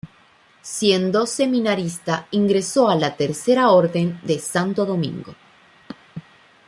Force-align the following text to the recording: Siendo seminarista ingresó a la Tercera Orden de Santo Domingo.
Siendo 0.63 1.27
seminarista 1.27 2.27
ingresó 2.31 2.89
a 2.89 2.95
la 2.95 3.15
Tercera 3.15 3.69
Orden 3.69 4.19
de 4.23 4.39
Santo 4.39 4.83
Domingo. 4.83 5.35